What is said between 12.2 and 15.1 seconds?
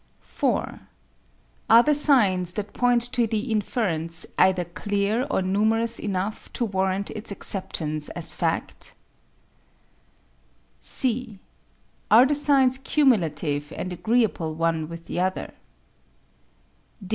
the signs cumulative, and agreeable one with